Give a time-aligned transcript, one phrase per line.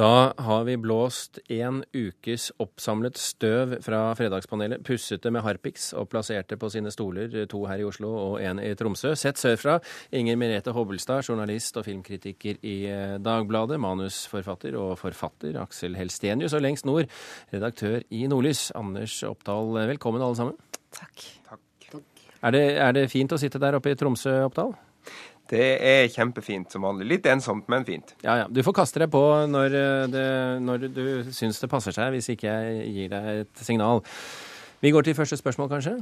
[0.00, 6.08] Da har vi blåst en ukes oppsamlet støv fra Fredagspanelet, pusset det med Harpix og
[6.08, 9.12] plasserte på sine stoler, to her i Oslo og en i Tromsø.
[9.12, 9.76] Sett sørfra,
[10.16, 16.64] Inger Merete Hobbelstad, journalist og filmkritiker i eh, Dagbladet, manusforfatter og forfatter Aksel Helstenius, og
[16.64, 17.04] lengst nord,
[17.52, 19.82] redaktør i Nordlys, Anders Oppdal.
[19.92, 20.56] Velkommen alle sammen.
[20.96, 21.26] Takk.
[21.50, 21.66] Takk.
[22.40, 24.72] Er det, er det fint å sitte der oppe i Tromsø, Oppdal?
[25.50, 27.08] Det er kjempefint som vanlig.
[27.10, 28.14] Litt ensomt, men fint.
[28.22, 28.46] Ja, ja.
[28.46, 30.28] Du får kaste deg på når, eh, det,
[30.62, 34.04] når du syns det passer seg, hvis ikke jeg gir deg et signal.
[34.80, 35.98] Vi går til første spørsmål, kanskje?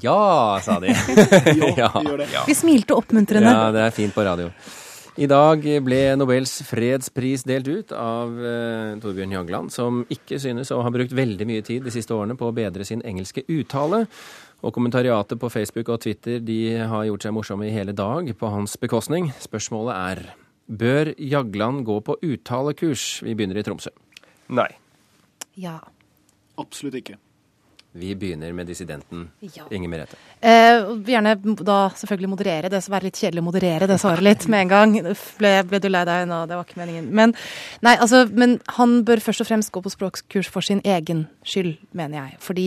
[0.00, 0.94] Ja, sa de.
[1.82, 1.90] ja.
[1.92, 2.30] det.
[2.46, 3.50] Vi smilte oppmuntrende.
[3.50, 4.48] Ja, det er fint på radio.
[5.14, 10.80] I dag ble Nobels fredspris delt ut av eh, Torbjørn Jagland, som ikke synes å
[10.82, 14.04] ha brukt veldig mye tid de siste årene på å bedre sin engelske uttale.
[14.64, 18.52] Og kommentariatet på Facebook og Twitter de har gjort seg morsomme i hele dag på
[18.52, 19.28] hans bekostning.
[19.44, 20.22] Spørsmålet er
[20.64, 23.20] bør Jagland gå på uttalekurs?
[23.26, 23.92] Vi begynner i Tromsø.
[24.56, 24.70] Nei.
[25.60, 25.76] Ja.
[26.56, 27.18] Absolutt ikke.
[27.94, 29.68] Vi begynner med dissidenten Ja.
[29.70, 30.16] Inger Merete.
[30.40, 34.48] Eh, gjerne da selvfølgelig moderere det, så være litt kjedelig å moderere det svaret litt
[34.48, 35.14] med en gang.
[35.38, 36.40] Ble, ble du lei deg nå?
[36.48, 37.12] Det var ikke meningen.
[37.14, 37.34] Men,
[37.86, 41.76] nei, altså, men han bør først og fremst gå på språkkurs for sin egen skyld,
[41.92, 42.40] mener jeg.
[42.42, 42.66] Fordi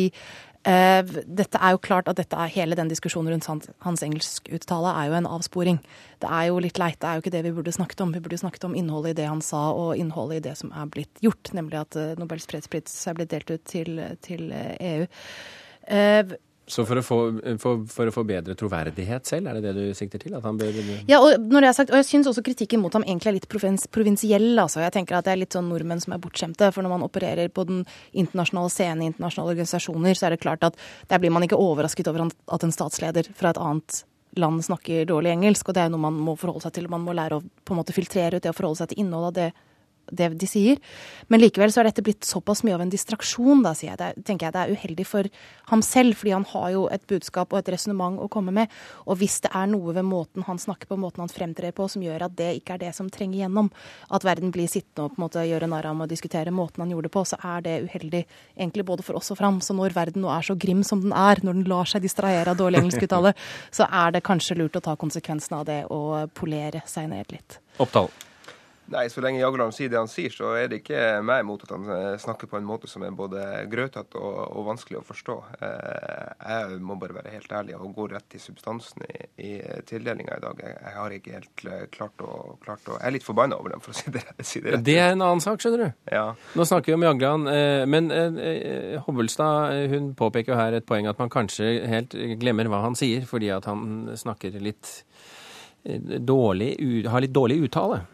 [0.67, 5.07] dette er jo klart at dette er hele den diskusjonen rundt hans, hans engelskuttale er
[5.07, 5.77] jo en avsporing.
[6.19, 6.97] Det er jo litt leit.
[6.99, 8.11] Det er jo ikke det vi burde snakket om.
[8.15, 10.89] Vi burde snakket om innholdet i det han sa, og innholdet i det som er
[10.91, 15.07] blitt gjort, nemlig at eh, Nobels fredspris er blitt delt ut til, til eh, EU.
[16.67, 17.17] Så for å, få,
[17.63, 20.33] for, for å få bedre troverdighet selv, er det det du sikter til?
[20.35, 23.31] Bør Ja, og når det er sagt, og jeg syns også kritikken mot ham egentlig
[23.31, 24.49] er litt provins, provinsiell.
[24.59, 24.81] altså.
[24.83, 26.67] Jeg tenker at det er litt sånn nordmenn som er bortskjemte.
[26.75, 30.67] For når man opererer på den internasjonale scenen i internasjonale organisasjoner, så er det klart
[30.67, 30.75] at
[31.07, 34.03] der blir man ikke overrasket over at en statsleder fra et annet
[34.35, 35.71] land snakker dårlig engelsk.
[35.71, 36.91] Og det er noe man må forholde seg til.
[36.91, 39.31] Man må lære å på en måte filtrere ut det og forholde seg til innholdet
[39.31, 39.49] av det
[40.11, 40.79] det de sier.
[41.27, 43.97] Men likevel så er dette blitt såpass mye av en distraksjon, da, sier jeg.
[43.99, 45.29] Det, er- tenker jeg det er uheldig for
[45.71, 48.71] ham selv, fordi han har jo et budskap og et resonnement å komme med.
[49.07, 52.01] Og hvis det er noe ved måten han snakker på, måten han fremtrer på, som
[52.05, 53.71] gjør at det ikke er det som trenger gjennom,
[54.11, 56.81] at verden blir sittende og på en måte gjøre narr av ham og diskutere måten
[56.83, 58.23] han gjorde det på, så er det uheldig
[58.57, 59.59] egentlig både for oss og for ham.
[59.61, 62.53] Så når verden nå er så grim som den er, når den lar seg distrahere
[62.53, 63.33] av dårlig engelskuttale,
[63.77, 67.59] så er det kanskje lurt å ta konsekvensen av det og polere seg ned litt.
[67.83, 68.09] Oppdal.
[68.87, 71.73] Nei, Så lenge Jagland sier det han sier, så er det ikke meg imot at
[71.75, 75.35] han eh, snakker på en måte som er både grøtete og, og vanskelig å forstå.
[75.67, 79.51] Eh, jeg må bare være helt ærlig og gå rett til substansen i, i
[79.89, 80.63] tildelinga i dag.
[80.63, 83.75] Jeg, jeg har ikke helt eh, klart å, klart å Jeg er litt forbanna over
[83.75, 84.87] dem, for å si det, si det rett.
[84.87, 86.01] Det er en annen sak, skjønner du.
[86.15, 86.25] Ja.
[86.55, 87.51] Nå snakker vi om Jagland,
[87.91, 88.11] men
[89.03, 93.27] Hobbelstad hun påpeker jo her et poeng at man kanskje helt glemmer hva han sier,
[93.27, 94.99] fordi at han snakker litt
[95.83, 96.75] dårlig,
[97.11, 98.05] har litt dårlig uttale.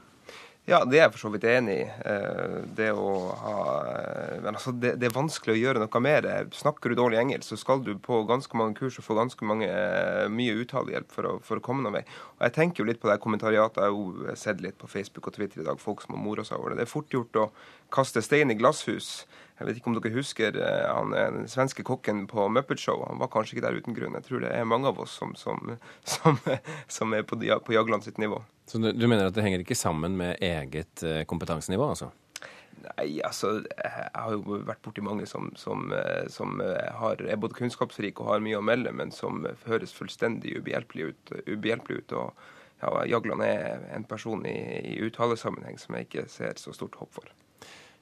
[0.64, 1.88] Ja, det er jeg for så vidt enig i.
[2.08, 6.36] Eh, Det å ha eh, Men altså, det, det er vanskelig å gjøre noe det.
[6.56, 9.68] Snakker du dårlig engelsk, så skal du på ganske mange kurs og få ganske mange,
[9.68, 12.06] eh, mye uttalehjelp for å, for å komme noen vei.
[12.38, 13.82] Og jeg tenker jo litt på det kommentariatet.
[13.84, 16.48] Jeg har jo sett litt på Facebook og Twitter i dag, folk som har mora
[16.48, 16.80] seg over det.
[16.80, 17.50] Det er fort gjort å
[17.92, 19.12] kaste stein i glasshus.
[19.60, 23.04] Jeg vet ikke om dere husker han den svenske kokken på Muppet Show.
[23.10, 24.16] Han var kanskje ikke der uten grunn.
[24.16, 25.76] Jeg tror det er mange av oss som, som,
[26.16, 26.40] som,
[26.88, 28.40] som er på, på Jagland sitt nivå.
[28.66, 32.12] Så du, du mener at det henger ikke sammen med eget eh, kompetansenivå, altså?
[32.84, 37.40] Nei, altså, jeg har jo vært borti mange som, som, eh, som eh, har, er
[37.40, 41.34] både kunnskapsrike og har mye å melde, men som høres fullstendig ubehjelpelig ut.
[41.48, 42.44] Ubehjelpelig ut og
[42.84, 44.58] ja, Jagland er en person i,
[44.94, 47.32] i uttalesammenheng som jeg ikke ser så stort håp for.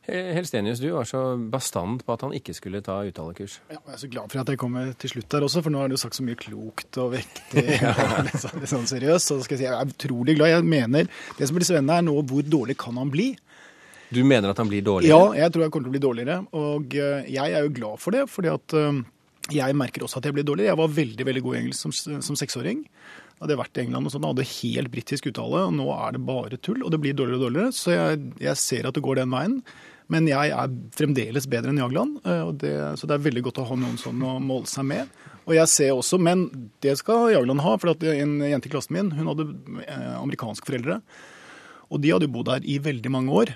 [0.09, 3.59] Helstenius, du var så bastant på at han ikke skulle ta uttalekurs.
[3.69, 5.83] Ja, jeg er så glad for at jeg kommer til slutt der også, for nå
[5.83, 9.29] har du sagt så mye klokt og vektig og litt sånn, litt sånn seriøst.
[9.29, 10.55] Så skal jeg si, jeg er utrolig glad.
[10.55, 13.29] Jeg mener det som blir spennende er nå, hvor dårlig kan han bli?
[14.11, 15.13] Du mener at han blir dårligere?
[15.13, 16.39] Ja, jeg tror jeg kommer til å bli dårligere.
[16.59, 19.03] Og eh, jeg er jo glad for det, fordi at eh,
[19.61, 20.73] jeg merker også at jeg blir dårligere.
[20.73, 22.83] Jeg var veldig veldig god i engelsk som, som seksåring.
[23.41, 26.25] Jeg hadde vært i England og sånn, hadde helt britisk uttale, og nå er det
[26.27, 27.77] bare tull, og det blir dårligere og dårligere.
[27.77, 29.55] Så jeg, jeg ser at det går den veien.
[30.11, 33.67] Men jeg er fremdeles bedre enn Jagland, eh, det, så det er veldig godt å
[33.69, 35.11] ha noen sånn å måle seg med.
[35.47, 36.45] Og jeg ser også, men
[36.83, 39.47] det skal Jagland ha, for en jente i klassen min hun hadde
[39.85, 41.01] eh, amerikanske foreldre.
[41.91, 43.53] Og de hadde jo bodd her i veldig mange år.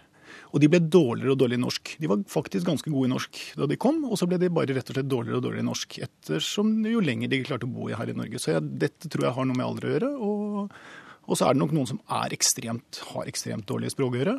[0.56, 1.94] Og de ble dårligere og dårligere i norsk.
[2.00, 4.75] De var faktisk ganske gode i norsk da de kom, og så ble de bare
[4.75, 7.89] rett og slett dårligere og dårligere i norsk ettersom jo lenger de klarte å bo
[7.91, 8.39] her i Norge.
[8.39, 10.12] Så jeg, dette tror jeg har noe med alder å gjøre.
[10.30, 10.77] Og,
[11.25, 12.00] og så er det nok noen som
[12.38, 14.38] ekstremt, har ekstremt dårlige språk å gjøre,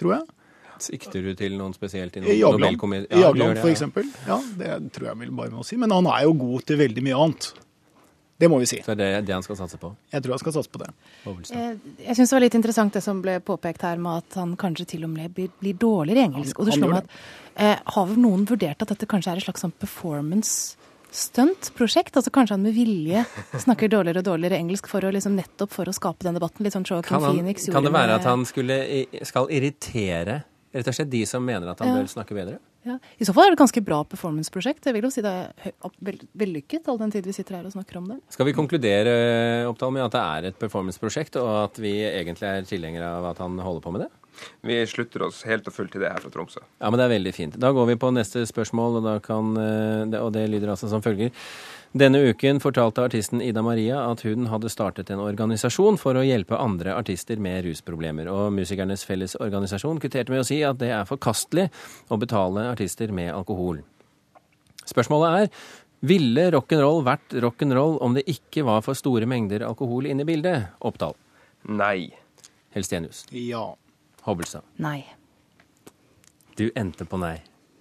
[0.00, 0.39] tror jeg.
[0.82, 2.60] Sikter du til noen spesielt i I noen
[3.08, 3.58] Jagland?
[3.60, 4.06] For eksempel.
[4.26, 5.76] Ja, det tror jeg vel bare må si.
[5.76, 7.52] Men han er jo god til veldig mye annet.
[8.40, 8.78] Det må vi si.
[8.80, 9.90] Så er det det han skal satse på?
[10.14, 10.88] Jeg tror han skal satse på det.
[11.52, 11.74] Eh,
[12.06, 14.86] Jeg syns det var litt interessant det som ble påpekt her med at han kanskje
[14.94, 16.58] til og med blir, blir dårligere i engelsk.
[16.58, 17.10] Og det Han slår meg at
[17.60, 20.76] eh, Har noen vurdert at dette kanskje er et slags sånn performance
[21.12, 22.16] stunt-prosjekt?
[22.16, 23.26] Altså kanskje han med vilje
[23.60, 26.64] snakker dårligere og dårligere engelsk for å liksom nettopp for å skape den debatten?
[26.64, 28.78] Litt sånn Joaquin Kan, Phoenix gjorde kan det være med- at han skulle,
[29.28, 30.42] skal irritere
[30.74, 31.94] rett og slett de som mener at han Ja.
[32.00, 32.58] bør snakke bedre?
[32.86, 32.98] ja.
[33.20, 34.84] I så fall er det et ganske bra performance-prosjekt.
[34.86, 35.72] Jeg vil jo si det er
[36.36, 38.20] vellykket, all den tid vi sitter her og snakker om det.
[38.30, 42.62] Skal vi konkludere Oppdal, med at det er et performanceprosjekt, og at vi egentlig er
[42.68, 44.10] tilhengere av at han holder på med det?
[44.62, 46.62] Vi slutter oss helt og fullt til det her fra Tromsø.
[46.80, 47.58] Ja, men det er veldig fint.
[47.60, 50.88] Da går vi på neste spørsmål, og, da kan, eh, det- og det lyder altså
[50.88, 51.30] som følger.
[51.92, 56.56] Denne uken fortalte artisten Ida Maria at hun hadde startet en organisasjon for å hjelpe
[56.56, 58.30] andre artister med rusproblemer.
[58.30, 61.68] Og Musikernes Fellesorganisasjon kvitterte med å si at det er forkastelig
[62.08, 63.82] å betale artister med alkohol.
[64.86, 65.50] Spørsmålet er
[66.00, 70.68] ville rock'n'roll vært rock'n'roll om det ikke var for store mengder alkohol inne i bildet?
[70.80, 71.14] Oppdal.
[71.68, 72.12] Nei.
[72.74, 73.26] Helstenius.
[73.34, 73.74] Ja.
[74.26, 74.66] Hobbelstad.
[74.82, 75.04] Nei.
[76.58, 77.38] Du endte på nei.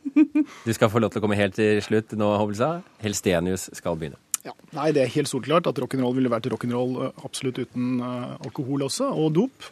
[0.65, 2.85] Du skal få lov til å komme helt til slutt nå, Hobbelstad.
[3.03, 4.19] Helstenius skal begynne.
[4.47, 4.53] ja.
[4.77, 8.85] Nei, det er helt solklart at rock'n'roll ville vært rock'n'roll eh, absolutt uten eh, alkohol
[8.87, 9.67] også, og dop.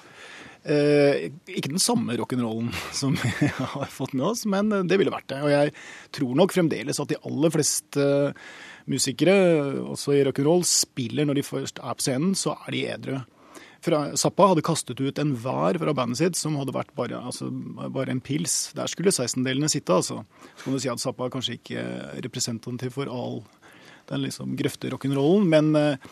[0.68, 5.14] Eh, ikke den samme rock'n'rollen som vi har fått med oss, men eh, det ville
[5.14, 5.40] vært det.
[5.46, 5.74] Og jeg
[6.18, 8.10] tror nok fremdeles at de aller fleste
[8.92, 9.38] musikere,
[9.94, 13.18] også i rock'n'roll, spiller når de først er på scenen, så er de edru.
[13.86, 17.50] Fra, Zappa hadde kastet ut enhver fra bandet sitt som hadde vært bare, altså,
[17.94, 18.72] bare en pils.
[18.78, 20.24] Der skulle 16-delene sitte, altså.
[20.56, 23.42] Så kan du si at Zappa kanskje ikke er representativ for all
[24.08, 26.12] den liksom grøfte rock'n'rollen, men eh,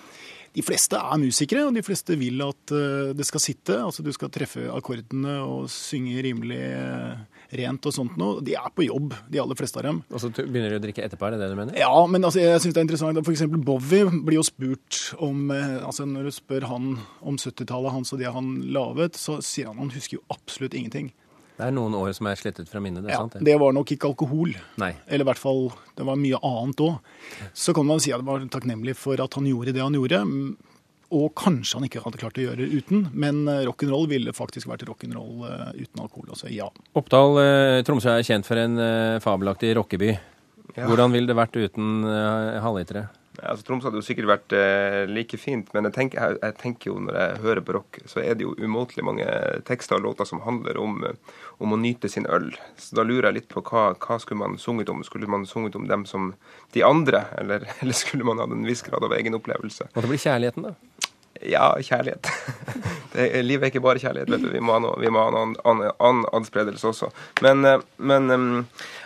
[0.55, 3.79] de fleste er musikere, og de fleste vil at eh, det skal sitte.
[3.79, 8.41] Altså du skal treffe akkordene og synge rimelig eh, rent og sånt noe.
[8.45, 9.99] De er på jobb, de aller fleste av dem.
[10.11, 11.77] Og så begynner du å drikke etterpå, er det det du mener?
[11.79, 13.21] Ja, men altså, jeg synes det er interessant.
[13.35, 16.89] Eksempel Bowie blir jo spurt om eh, altså Når du spør han
[17.21, 21.11] om 70-tallet hans og det han laget, så sier han han husker jo absolutt ingenting.
[21.55, 23.37] Det er noen år som er slettet fra minnet, det er Ja, sant?
[23.37, 23.45] Det.
[23.47, 24.51] det var nok ikke alkohol.
[24.81, 24.89] Nei.
[25.07, 26.97] Eller i hvert fall, det var mye annet òg.
[27.55, 30.19] Så kan man si at det var takknemlig for at han gjorde det han gjorde.
[31.13, 33.09] Og kanskje han ikke hadde klart å gjøre det uten.
[33.13, 36.31] Men eh, rock'n'roll ville faktisk vært rock'n'roll eh, uten alkohol.
[36.33, 36.69] Altså ja.
[36.97, 38.79] Oppdal, eh, Tromsø er kjent for en
[39.23, 40.15] fabelaktig rockeby.
[40.75, 40.87] Ja.
[40.89, 42.03] Hvordan ville det vært uten
[42.63, 43.05] halvlitere?
[43.41, 46.57] Ja, Altså, Tromsø hadde jo sikkert vært eh, like fint, men jeg tenker, jeg, jeg
[46.61, 49.27] tenker jo når jeg hører på rock, så er det jo umåtelig mange
[49.67, 50.97] tekster og låter som handler om,
[51.63, 52.51] om å nyte sin øl.
[52.81, 55.03] Så da lurer jeg litt på hva, hva skulle man sunget om?
[55.07, 56.31] Skulle man sunget om dem som
[56.75, 59.91] de andre, eller, eller skulle man hatt en viss grad av egen opplevelse?
[59.95, 60.75] Måtte bli kjærligheten, da.
[61.43, 62.29] Ja, kjærlighet.
[63.15, 64.49] Det, er- livet er ikke bare kjærlighet, vet du.
[64.51, 67.07] Vi må ha, noe, annen, an, an, adspredelse også.
[67.45, 68.65] Men, eh, men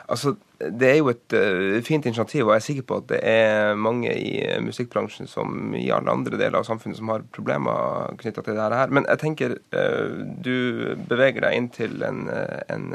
[0.09, 3.19] altså, det er jo et eh, fint initiativ, og jeg er sikker på at det
[3.29, 8.15] er mange i eh, musikkbransjen som i alle andre deler av samfunnet som har problemer
[8.19, 8.89] knytta til dette her.
[8.97, 12.89] Men jeg tenker eh, du beveger deg inn til en, eh, en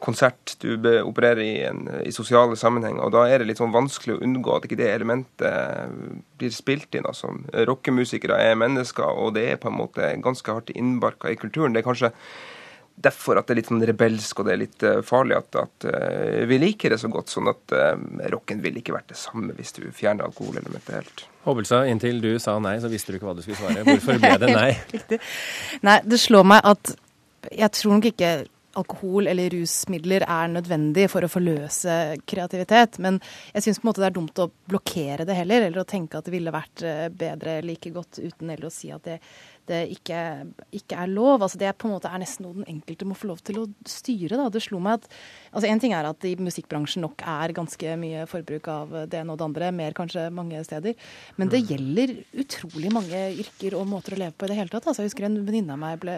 [0.00, 4.16] konsert, du opererer i, en, i sosiale sammenhenger, og da er det litt sånn vanskelig
[4.16, 5.92] å unngå at ikke det elementet
[6.40, 7.08] blir spilt inn.
[7.08, 7.32] altså.
[7.68, 11.76] Rockemusikere er mennesker, og det er på en måte ganske hardt innbarka i kulturen.
[11.76, 12.14] Det er kanskje
[13.00, 15.86] derfor at det er litt sånn rebelsk og det er litt eh, farlig at, at
[15.88, 17.32] eh, vi liker det så godt.
[17.32, 17.94] Sånn at uh,
[18.32, 21.24] rocken ville ikke vært det samme hvis du fjerner alkoholelementet helt.
[21.46, 23.84] Hobbelstad, inntil du sa nei, så visste du ikke hva du skulle svare.
[23.88, 24.72] Hvorfor ble det nei?
[25.86, 26.92] Nei, det slår meg at
[27.48, 28.32] jeg tror nok ikke
[28.78, 31.96] alkohol eller rusmidler er nødvendig for å forløse
[32.30, 33.00] kreativitet.
[33.02, 33.18] Men
[33.54, 36.54] jeg syns det er dumt å blokkere det heller, eller å tenke at det ville
[36.54, 39.18] vært eh, bedre like godt uten eller å si at det,
[39.70, 40.20] det ikke,
[40.74, 41.42] ikke er lov.
[41.44, 43.66] Altså det på en måte er nesten noe den enkelte må få lov til å
[43.88, 44.38] styre.
[44.38, 44.48] Da.
[44.52, 45.08] Det slo meg at
[45.50, 49.34] altså En ting er at i musikkbransjen nok er ganske mye forbruk av det ene
[49.34, 50.96] og det andre, mer kanskje mange steder.
[51.38, 54.86] Men det gjelder utrolig mange yrker og måter å leve på i det hele tatt.
[54.86, 56.16] Altså, jeg husker en venninne av meg ble,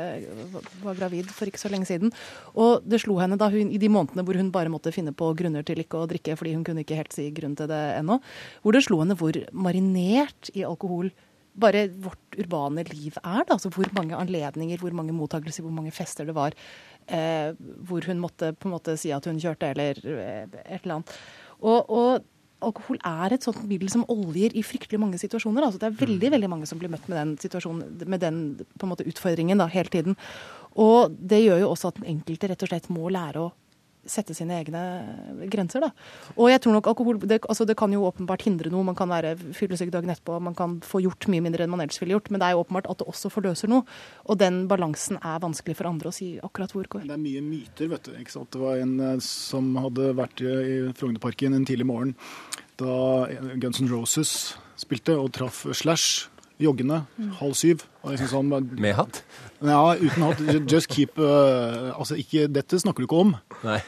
[0.85, 2.13] var gravid for ikke så lenge siden.
[2.53, 5.31] Og det slo henne da hun, i de månedene hvor hun bare måtte finne på
[5.39, 8.19] grunner til ikke å drikke, fordi hun kunne ikke helt si grunn til det ennå,
[8.65, 11.13] hvor det slo henne hvor marinert i alkohol
[11.53, 13.45] bare vårt urbane liv er.
[13.45, 13.57] Da.
[13.57, 16.57] Altså hvor mange anledninger, hvor mange mottakelser, hvor mange fester det var.
[17.07, 17.53] Eh,
[17.89, 21.17] hvor hun måtte på en måte si at hun kjørte, eller eh, et eller annet.
[21.61, 22.25] Og, og
[22.63, 25.67] alkohol er et sånt middel som oljer i fryktelig mange situasjoner.
[25.67, 28.43] Altså, det er veldig veldig mange som blir møtt med den situasjonen, med den
[28.79, 30.19] på en måte, utfordringen da, hele tiden.
[30.81, 33.51] Og det gjør jo også at den enkelte rett og slett må lære å
[34.09, 34.81] sette sine egne
[35.51, 35.91] grenser, da.
[36.35, 38.87] Og jeg tror nok alkohol det, altså det kan jo åpenbart hindre noe.
[38.87, 42.01] Man kan være fyllesyk dagen etterpå, man kan få gjort mye mindre enn man ellers
[42.03, 42.33] ville gjort.
[42.33, 43.87] Men det er jo åpenbart at det også forløser noe.
[44.27, 47.07] Og den balansen er vanskelig for andre å si akkurat hvor går.
[47.07, 48.17] Det er mye myter, vet du.
[48.19, 48.51] ikke sant?
[48.55, 52.17] Det var en eh, som hadde vært i Frognerparken en tidlig morgen
[52.81, 53.29] da
[53.61, 56.32] Guns N' Roses spilte og traff Slash
[56.67, 57.03] joggende
[57.41, 57.85] halv syv.
[58.03, 59.23] Han Med hatt?
[59.63, 60.41] ja, uten hatt.
[60.71, 63.37] Just keep uh, Altså, ikke, dette snakker du ikke om.
[63.67, 63.81] Nei.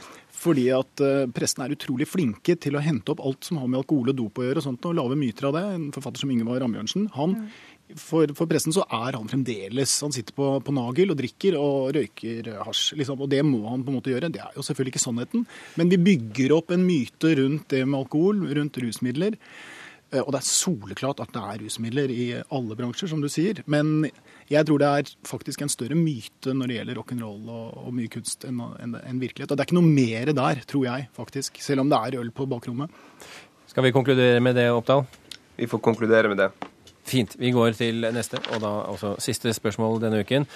[0.44, 3.80] Fordi at uh, pressen er utrolig flinke til å hente opp alt som har med
[3.80, 5.64] alkohol og dop å gjøre, og sånt, og lave myter av det.
[5.78, 7.38] En forfatter som Ingevar Rambjørnsen, han
[8.00, 11.92] for, for pressen så er han fremdeles Han sitter på, på nagel og drikker og
[11.96, 12.94] røyker hasj.
[12.98, 14.32] Liksom, og det må han på en måte gjøre.
[14.32, 15.46] Det er jo selvfølgelig ikke sannheten.
[15.80, 19.36] Men vi bygger opp en myte rundt det med alkohol, rundt rusmidler.
[20.14, 23.62] Eh, Og det er soleklart at det er rusmidler i alle bransjer, som du sier.
[23.66, 24.06] Men
[24.50, 28.12] jeg tror det er faktisk en større myte når det gjelder rock'n'roll og, og mye
[28.12, 29.50] kunst enn en, en virkelighet.
[29.50, 31.58] Og det er ikke noe mer der, tror jeg faktisk.
[31.64, 32.92] Selv om det er øl på bakrommet.
[33.66, 35.06] Skal vi konkludere med det, Oppdal?
[35.56, 36.50] Vi får konkludere med det.
[37.04, 37.34] Fint.
[37.38, 40.46] Vi går til neste, og da også siste spørsmål denne uken.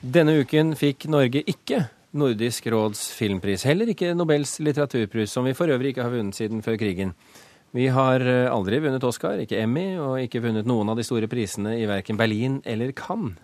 [0.00, 1.84] Denne uken fikk Norge ikke
[2.16, 6.62] Nordisk råds filmpris, heller ikke Nobels litteraturpris, som vi for øvrig ikke har vunnet siden
[6.64, 7.12] før krigen.
[7.76, 11.28] Vi har eh, aldri vunnet Oscar, ikke Emmy, og ikke vunnet noen av de store
[11.30, 13.38] prisene i verken Berlin eller Cannes.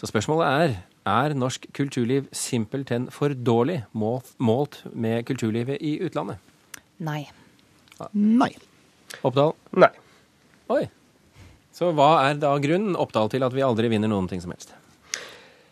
[0.00, 6.40] Så spørsmålet er er norsk kulturliv simpelthen for dårlig målt med kulturlivet i utlandet?
[6.98, 7.28] Nei.
[8.12, 8.50] Nei.
[9.22, 9.54] Oppdal?
[9.78, 9.92] Nei.
[10.72, 10.82] Oi.
[11.76, 14.74] Så hva er da grunnen, Oppdal, til at vi aldri vinner noen ting som helst?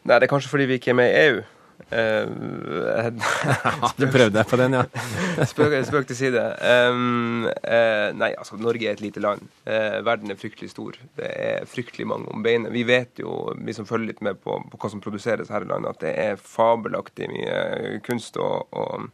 [0.04, 1.42] Nei, det er kanskje fordi vi ikke er med i EU.
[1.90, 2.26] Eh,
[3.98, 4.84] Du prøvde deg på den, ja.
[5.50, 6.42] spøk, spøk til side.
[6.90, 9.44] Um, uh, nei, altså, Norge er et lite land.
[9.66, 10.98] Uh, verden er fryktelig stor.
[11.18, 12.72] Det er fryktelig mange om beinet.
[12.74, 15.70] Vi vet jo, vi som følger litt med på, på hva som produseres her i
[15.70, 19.08] landet, at det er fabelaktig mye kunst og, og,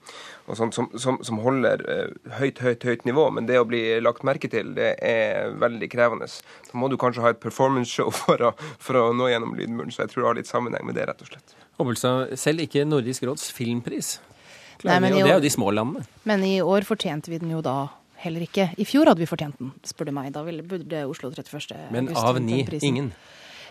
[0.47, 3.29] og sånt som, som, som holder uh, høyt, høyt, høyt nivå.
[3.37, 6.31] Men det å bli lagt merke til, det er veldig krevende.
[6.71, 9.93] Da må du kanskje ha et performance-show for, for å nå gjennom lydmuren.
[9.93, 11.60] Så jeg tror det har litt sammenheng med det, rett og slett.
[11.81, 14.19] Hobbelstad, selv ikke Nordisk råds filmpris.
[14.21, 16.05] Nei, Klarer men vi, og det er jo de små landene.
[16.29, 17.77] Men i år fortjente vi den jo da
[18.21, 18.71] heller ikke.
[18.81, 20.31] I fjor hadde vi fortjent den, spør du meg.
[20.33, 21.91] Da ville, burde Oslo 31.
[21.93, 23.13] Men august av vunnet ni, ingen.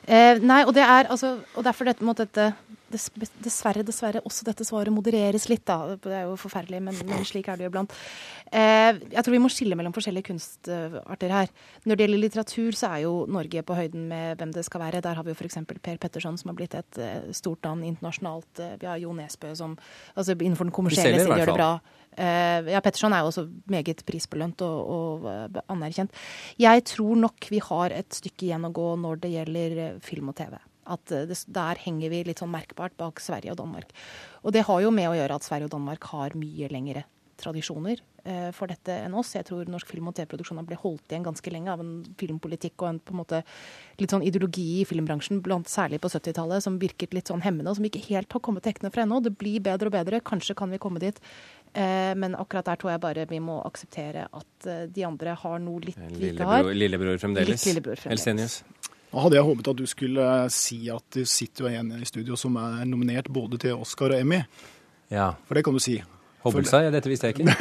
[0.07, 2.53] Eh, nei, og det er altså Og derfor dette, måtte dette
[2.89, 5.93] Dessverre, dessverre, også dette svaret modereres litt, da.
[6.01, 7.93] Det er jo forferdelig, men, men slik er det jo iblant.
[8.49, 11.51] Eh, jeg tror vi må skille mellom forskjellige kunstarter her.
[11.85, 15.03] Når det gjelder litteratur, så er jo Norge på høyden med hvem det skal være.
[15.05, 15.59] Der har vi jo f.eks.
[15.69, 18.49] Per Petterson, som har blitt et eh, stort navn internasjonalt.
[18.57, 19.77] Eh, vi har Jo Nesbø, som
[20.15, 21.71] altså innenfor den kommersielle siden gjør det bra.
[22.19, 26.15] Eh, ja, Petterson er jo også meget prisbelønt og, og eh, anerkjent.
[26.59, 30.33] Jeg tror nok vi har et stykke igjen å gå når det gjelder eh, film
[30.33, 30.57] og TV.
[30.89, 33.93] At det, der henger vi litt sånn merkbart bak Sverige og Danmark.
[34.43, 37.05] Og det har jo med å gjøre at Sverige og Danmark har mye lengre
[37.39, 39.33] tradisjoner eh, for dette enn oss.
[39.35, 42.89] Jeg tror norsk film- og TV-produksjon ble holdt igjen ganske lenge av en filmpolitikk og
[42.89, 43.41] en på en måte
[44.01, 47.79] litt sånn ideologi i filmbransjen, blant, særlig på 70-tallet, som virket litt sånn hemmende, og
[47.79, 49.21] som ikke helt har kommet til hektene fra ennå.
[49.23, 50.23] Det blir bedre og bedre.
[50.25, 51.19] Kanskje kan vi komme dit.
[51.73, 55.59] Eh, men akkurat der tror jeg bare vi må akseptere at eh, de andre har
[55.61, 56.63] noe litt vi ikke har.
[56.63, 57.49] Lillebror, lillebror fremdeles.
[57.49, 58.27] Litt lillebror fremdeles.
[58.27, 58.63] Elsenius.
[59.09, 62.35] Da hadde jeg håpet at du skulle si at det sitter jo en i studio
[62.37, 64.41] som er nominert både til Oscar og Emmy.
[65.09, 65.31] Ja.
[65.47, 65.97] For det kan du si.
[66.39, 66.79] Hobbelsa?
[66.85, 67.51] ja, dette visste jeg ikke.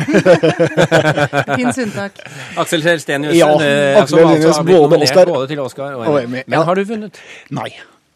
[1.58, 2.20] Fins unntak.
[2.62, 5.96] Aksel Elstenius, Ja, eh, Aksel som altså har blitt både nominert Oscar både til Oscar
[5.96, 6.24] og og Emmy.
[6.24, 6.42] Emmy.
[6.46, 6.64] Men Ja.
[6.64, 7.18] har du vunnet?
[7.50, 7.68] Nei.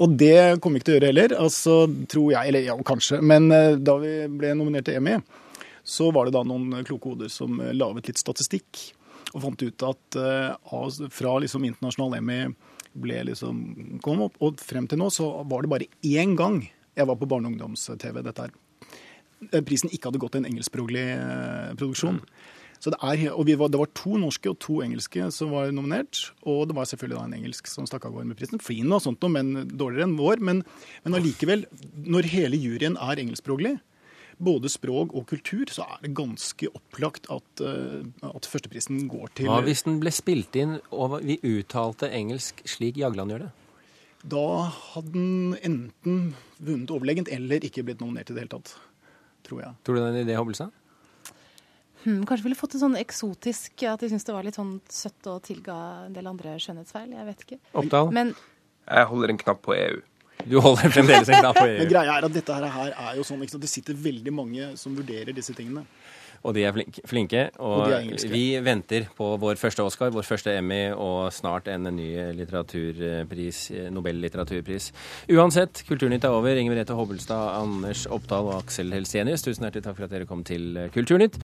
[0.02, 1.34] Og det kommer vi ikke til å gjøre heller.
[1.38, 1.74] Altså,
[2.08, 3.20] tror jeg, eller ja, kanskje.
[3.22, 5.18] Men eh, da vi ble nominert til Emmy,
[5.84, 8.82] så var det da noen kloke hoder som eh, laget litt statistikk.
[9.32, 12.40] Og fant ut at eh, fra liksom internasjonal Emmy
[12.92, 16.60] ble liksom kom opp, og frem til nå så var det bare én gang
[16.92, 18.56] jeg var på barne- og ungdoms-TV dette her.
[19.50, 21.06] eh, Prisen ikke hadde gått til en engelskspråklig
[21.80, 22.20] produksjon.
[22.82, 26.18] Så det, er, og var, det var to norske og to engelske som var nominert.
[26.42, 28.58] Og det var selvfølgelig da en engelsk som stakk av gårde med prisen.
[28.58, 30.42] Fin og sånt noe, men dårligere enn vår.
[30.42, 30.64] Men,
[31.06, 31.62] men allikevel,
[31.94, 33.76] når hele juryen er engelskspråklig,
[34.44, 39.50] både språk og kultur, så er det ganske opplagt at, eh, at førsteprisen går til
[39.50, 43.52] Hva hvis den ble spilt inn og vi uttalte engelsk slik Jagland gjør det?
[44.22, 44.46] Da
[44.94, 48.76] hadde den enten vunnet overlegent eller ikke blitt nominert i det hele tatt.
[49.42, 49.74] Tror jeg.
[49.82, 50.70] Tror du det er en idé, Hobbelstad?
[52.04, 55.26] Hmm, kanskje ville fått det sånn eksotisk, at de syntes det var litt sånn søtt
[55.30, 55.74] og tilga
[56.08, 57.12] en del andre skjønnhetsfeil.
[57.14, 57.58] Jeg vet ikke.
[57.78, 58.10] Oppdal?
[58.14, 58.34] Men
[58.82, 60.00] Jeg holder en knapp på EU.
[60.48, 63.44] Du holder fremdeles en knapp på Men greia er at dette her er jo sånn,
[63.48, 63.62] sant?
[63.62, 65.84] det sitter veldig mange som vurderer disse tingene.
[66.42, 67.42] Og de er flink- flinke.
[67.62, 71.86] Og, Og er vi venter på vår første Oscar, vår første Emmy og snart en
[71.94, 73.60] ny litteraturpris,
[73.94, 74.88] Nobel-litteraturpris.
[75.30, 76.58] Uansett, Kulturnytt er over.
[76.58, 80.42] Inger Merete Hobbelstad, Anders Oppdal og Aksel Helsenius, tusen hjertelig takk for at dere kom
[80.42, 81.38] til Kulturnytt.